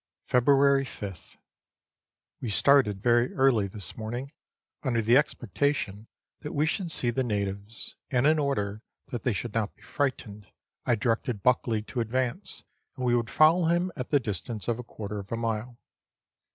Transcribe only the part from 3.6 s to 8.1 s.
this morning, under the expectation that we should see the natives,